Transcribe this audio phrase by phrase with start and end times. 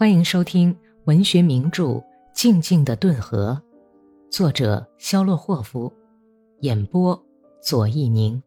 [0.00, 0.74] 欢迎收听
[1.04, 1.84] 文学名著
[2.32, 3.62] 《静静的顿河》，
[4.32, 5.92] 作者肖洛霍夫，
[6.60, 7.22] 演播
[7.62, 8.42] 左一宁。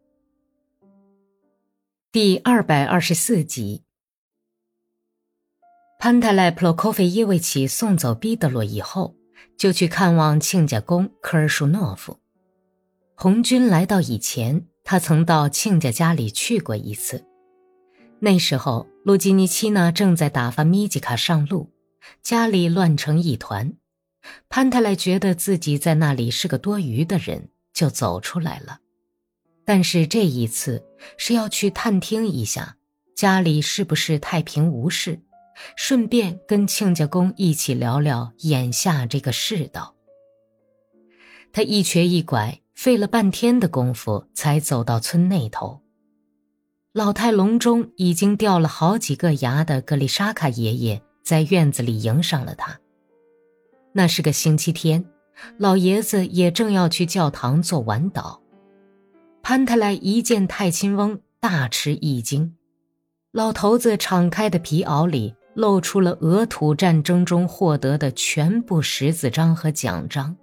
[2.10, 3.84] 第二百二十四集，
[6.00, 9.14] 潘泰莱普洛科菲耶维奇送走彼得罗以后，
[9.56, 12.18] 就去看望亲家公科尔舒诺夫。
[13.14, 17.24] 红军来到以前，他曾到亲家家里去过一次。
[18.18, 21.70] 那时候，路基尼奇娜正在打发米吉卡上路，
[22.22, 23.74] 家里乱成一团。
[24.48, 28.78] 潘泰莱觉得自己在那里是个多余的人，就走出来了。
[29.66, 30.82] 但是这一次
[31.18, 32.78] 是要去探听一下
[33.14, 35.20] 家里是不是太平无事，
[35.76, 39.94] 顺便跟亲家公一起聊聊眼下这个世道。
[41.52, 45.83] 他一瘸一拐，费了半天的功夫才走到村那头。
[46.94, 52.78] 老态龙钟、已经掉了好几个牙的格里沙卡爷爷在院子里迎上了他。
[53.92, 55.04] 那是个星期天，
[55.58, 58.38] 老爷子也正要去教堂做晚祷。
[59.42, 62.54] 潘特莱一见太亲翁，大吃一惊。
[63.32, 70.36] 老头子敞开的皮袄里露出了俄土战争中获得的全部十字章和奖章，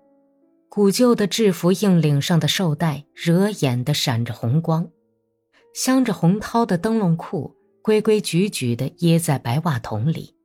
[0.67, 4.85] 古旧的制服硬领上的绶带惹眼的闪着红光。
[5.73, 10.36] 镶着红绦的灯笼裤规规矩矩地掖在白袜筒里，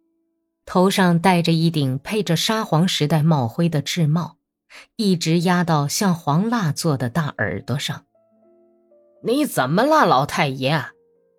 [0.65, 4.37] 头上戴着一顶配着沙皇时代帽徽的制帽，
[4.97, 8.05] 一直压到像黄蜡做的大耳朵上。
[9.25, 10.87] 你怎么了，老太爷？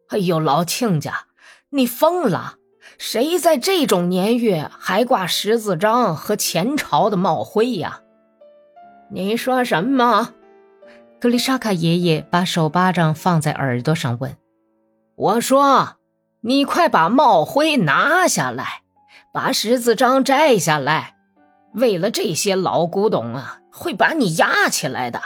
[0.09, 1.27] 哎呦，老亲家，
[1.69, 2.55] 你疯了！
[2.97, 8.01] 谁在这种年月还挂十字章和前朝的帽徽呀？
[9.11, 10.33] 你说什么？
[11.19, 14.37] 格丽莎卡爷爷把手巴掌放在耳朵上问
[15.17, 15.95] ：“我说，
[16.41, 18.83] 你快把帽徽拿下来，
[19.33, 21.15] 把十字章摘下来。
[21.73, 25.19] 为了这些老古董啊，会把你压起来的。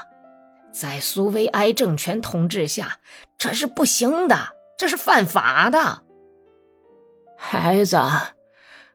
[0.72, 3.00] 在苏维埃政权统治下，
[3.38, 4.38] 这是不行的，
[4.78, 6.04] 这是犯法的。
[7.38, 8.00] 孩子，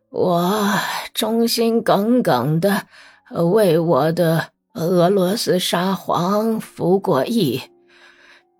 [0.08, 0.72] 我
[1.12, 2.86] 忠心耿耿的
[3.30, 7.62] 为我的。”俄罗斯沙皇服过役，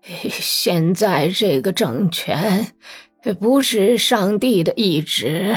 [0.01, 2.73] 现在这个政权
[3.39, 5.55] 不是上帝的意志，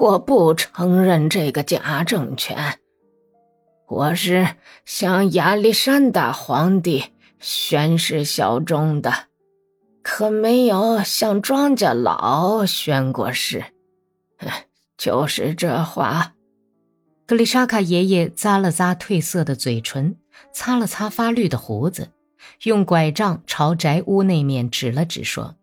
[0.00, 2.78] 我不承认这个假政权。
[3.88, 4.56] 我是
[4.86, 7.04] 向亚历山大皇帝
[7.38, 9.12] 宣誓效忠的，
[10.02, 13.62] 可没有向庄稼老宣过誓。
[14.96, 16.32] 就是这话。
[17.28, 20.16] 格丽莎卡爷爷咂了咂褪色的嘴唇，
[20.50, 22.08] 擦了擦发绿的胡子，
[22.62, 25.56] 用拐杖朝宅屋那面指了指，说：“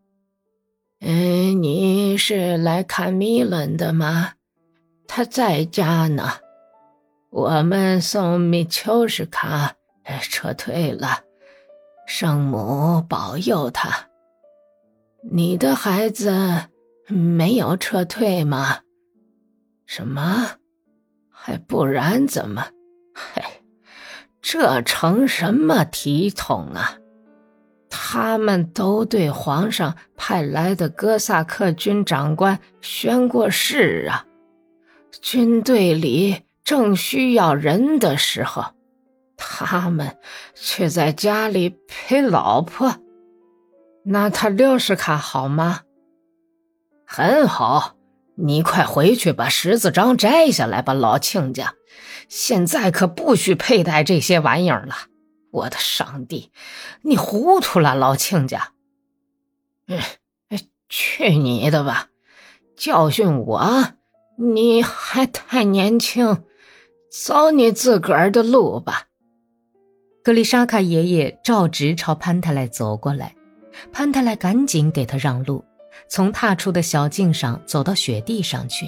[1.01, 4.33] 嗯，你是来看米伦的吗？
[5.07, 6.33] 他在家呢。
[7.31, 9.73] 我们送米丘什卡
[10.29, 11.23] 撤退了，
[12.05, 14.09] 圣母保佑他。
[15.31, 16.65] 你的孩子
[17.07, 18.81] 没有撤退吗？
[19.87, 20.57] 什么？”
[21.45, 22.65] 还不然怎么？
[23.13, 23.43] 嘿，
[24.41, 26.97] 这成什么体统啊？
[27.87, 34.25] 他们都对皇上派来的哥萨克军长官宣过誓啊！
[35.21, 38.65] 军队里正需要人的时候，
[39.37, 40.17] 他们
[40.55, 42.95] 却在家里陪老婆。
[44.03, 45.81] 那他六十卡好吗？
[47.05, 47.94] 很好。
[48.37, 51.73] 你快回去把十字章摘下来吧，老亲家！
[52.27, 54.95] 现在可不许佩戴这些玩意儿了。
[55.51, 56.51] 我的上帝，
[57.03, 58.69] 你糊涂了，老亲家！
[59.87, 59.99] 嗯，
[60.89, 62.09] 去你的吧！
[62.75, 63.93] 教训我？
[64.37, 66.43] 你还太年轻，
[67.09, 69.03] 走你自个儿的路吧。
[70.21, 73.33] 格丽莎卡爷爷照直朝潘泰莱走过来，
[73.93, 75.63] 潘泰莱赶紧给他让路。
[76.07, 78.85] 从踏出的小径上走到雪地上去，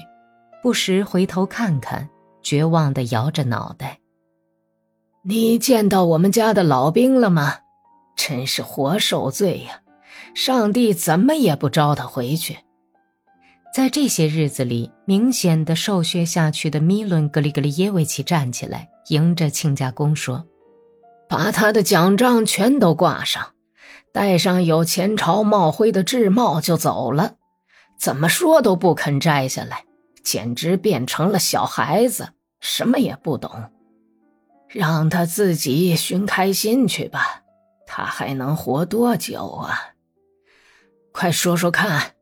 [0.61, 2.09] 不时回头看看，
[2.41, 3.99] 绝望地摇着脑袋。
[5.23, 7.55] 你见到我们家的老兵了吗？
[8.15, 9.81] 真是活受罪呀！
[10.33, 12.57] 上帝怎么也不招他回去。
[13.73, 20.45] 在这些日子里，明显的瘦削下去的米伦格里格里耶维奇站起来，迎着亲家公说
[21.29, 23.45] ：“把他的奖章全都挂上。”
[24.11, 27.35] 戴上有前朝帽徽的制帽就走了，
[27.99, 29.85] 怎么说都不肯摘下来，
[30.23, 32.29] 简直变成了小孩子，
[32.59, 33.71] 什么也不懂。
[34.67, 37.43] 让他自己寻开心去吧，
[37.85, 39.93] 他还能活多久啊？
[41.11, 42.15] 快说说看，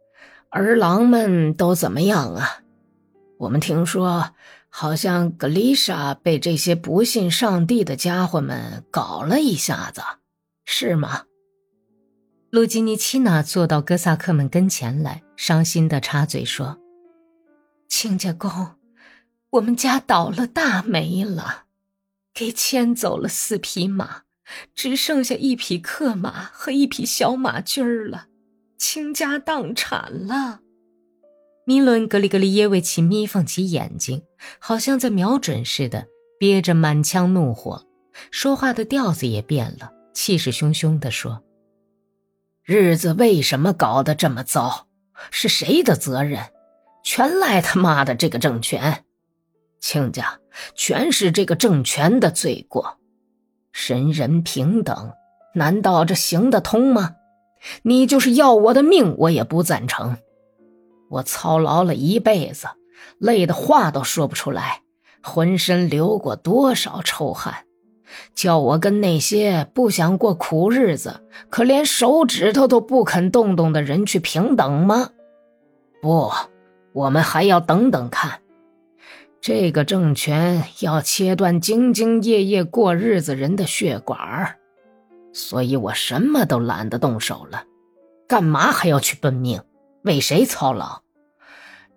[0.50, 2.60] 儿郎们都怎么样啊？
[3.40, 4.32] 我们听说，
[4.70, 10.02] 好像格丽莎被这些不信上帝的家伙们搞了一下子，
[10.66, 11.24] 是吗？
[12.56, 16.80] 路基尼奇娜坐到哥萨克们跟前来，伤心的插嘴说
[17.90, 18.50] ：“亲家公，
[19.50, 21.66] 我们家倒了大霉了，
[22.34, 24.22] 给牵走了四匹马，
[24.74, 28.28] 只剩下一匹克马和一匹小马驹儿了，
[28.78, 30.62] 倾家荡产了。”
[31.68, 34.24] 米伦格里格里耶维奇眯缝起眼睛，
[34.60, 36.08] 好像在瞄准似的，
[36.40, 37.86] 憋着满腔怒火，
[38.32, 41.44] 说话的调子也变了，气势汹汹地说
[42.68, 44.88] ：“日子为什么搞得这么糟？
[45.30, 46.42] 是谁的责任？
[47.04, 49.06] 全赖他妈的这个政权！
[49.80, 50.40] 亲家，
[50.74, 52.98] 全是这个政权的罪过。
[53.72, 55.14] 人人平等，
[55.54, 57.12] 难道这行得通吗？
[57.84, 60.18] 你就是要我的命，我也不赞成。”
[61.12, 62.68] 我操劳了一辈子，
[63.20, 64.82] 累得话都说不出来，
[65.22, 67.65] 浑身流过多少臭汗，
[68.34, 75.10] 叫我跟那些不想过苦日子，可连手指头都不肯动动的人去平等吗？
[76.02, 76.32] 不，
[76.94, 78.42] 我们还要等等看。
[79.42, 84.58] 这个政权要切断兢兢业业过日子人的血管
[85.34, 87.64] 所以我什么都懒得动手了。
[88.28, 89.62] 干嘛还要去奔命？
[90.04, 91.02] 为谁操劳？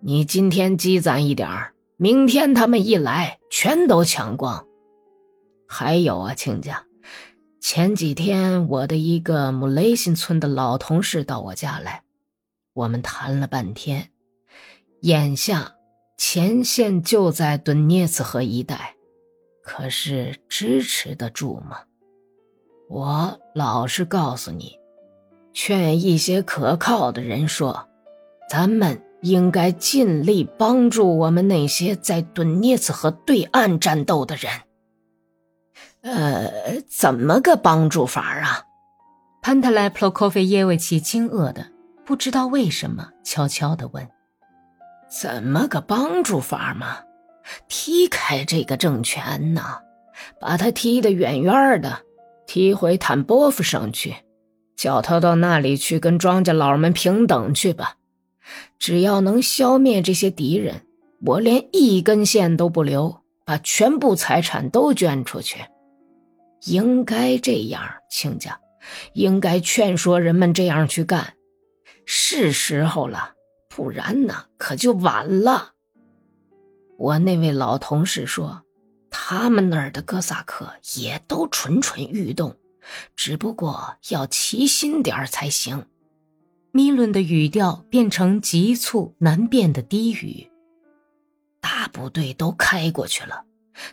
[0.01, 1.49] 你今天积攒一点
[1.97, 4.67] 明天他们一来，全都抢光。
[5.71, 6.85] 还有啊，亲家，
[7.61, 12.03] 前几天我的一个姆雷辛村的老同事到我家来，
[12.73, 14.09] 我们谈了半天。
[15.03, 15.75] 眼下
[16.17, 18.97] 前线就在顿涅茨河一带，
[19.63, 21.83] 可是支持得住吗？
[22.89, 24.79] 我老实告诉你，
[25.53, 27.87] 劝一些可靠的人说。
[28.51, 34.51] 咱们应该尽力帮助我们那些在顿涅茨河对岸战斗的人。
[36.11, 38.65] 呃，怎么个帮助法啊？
[39.43, 41.67] 潘特莱普洛科菲耶维奇惊愕的
[42.07, 44.09] 不知道为什么，悄悄的问
[45.21, 47.01] ：“怎么个帮助法嘛？
[47.69, 49.63] 踢开这个政权呢？
[50.41, 52.01] 把他踢得远远的，
[52.47, 54.17] 踢回坦波夫省去，
[54.77, 57.97] 叫他到那里去跟庄稼佬们平等去吧。”
[58.79, 60.83] 只要能消灭这些敌人，
[61.27, 65.67] 我连一根线都不留，把全部财产都捐出去。
[66.65, 68.59] 应该这样，亲家，
[69.13, 71.35] 应该劝说人们这样去干。
[72.05, 73.35] 是时候了，
[73.69, 75.73] 不然呢，可就晚了。
[76.97, 78.63] 我那位老同事说，
[79.11, 82.57] 他们那儿的哥萨克也都蠢蠢欲动，
[83.15, 85.87] 只不过要齐心点儿才行。
[86.73, 90.51] 米伦的语调变成急促难辨的低语。
[91.61, 93.45] 大部队都开过去了，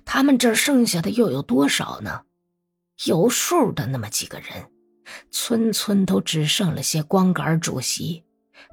[0.03, 2.21] 他们这儿剩下的又有多少呢？
[3.03, 4.71] 有数的那么几个人，
[5.29, 8.23] 村村都只剩了些光杆主席，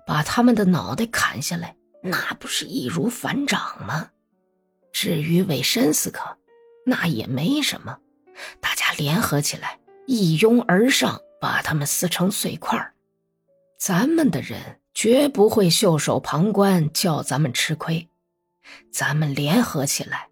[0.06, 4.10] 把他们的脑袋砍下来，那不是易如反掌吗？
[4.92, 6.38] 至于韦申斯克，
[6.86, 7.98] 那也没什么，
[8.60, 12.92] 大家联合起来，一拥而上，把他们撕成碎块。
[13.78, 18.08] 咱们的人绝不会袖手旁观，叫咱们吃亏。
[18.92, 20.28] 咱们联合起来，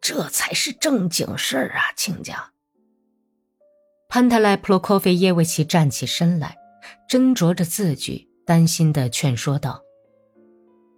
[0.00, 2.50] 这才是正经事儿啊，亲家。
[4.10, 6.56] 潘特莱普洛科菲耶维奇站起身来，
[7.08, 9.82] 斟酌着字句，担心的劝说道：“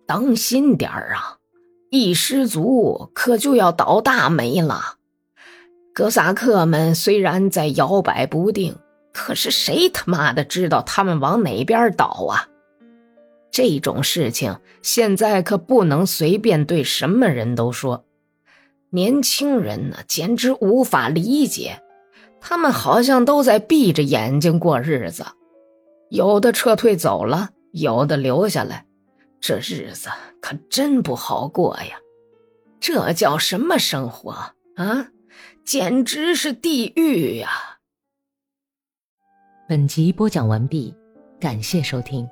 [0.07, 1.39] 当心点儿啊，
[1.91, 4.97] 一失足可就要倒大霉了。
[5.93, 8.77] 哥萨克们虽然在摇摆不定。”
[9.13, 12.47] 可是谁他妈的知道他们往哪边倒啊？
[13.51, 18.05] 这种事情现在可不能随便对什么人都说。
[18.91, 21.83] 年轻人呢，简直无法理解，
[22.41, 25.25] 他们好像都在闭着眼睛过日子，
[26.09, 28.87] 有的撤退走了，有的留下来，
[29.41, 30.09] 这日子
[30.41, 31.99] 可真不好过呀！
[32.81, 34.31] 这叫什么生活
[34.77, 35.09] 啊？
[35.65, 37.79] 简直是地狱呀！
[39.69, 40.95] 本集播讲完毕，
[41.39, 42.27] 感谢收听。